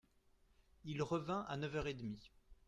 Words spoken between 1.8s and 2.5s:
et demie.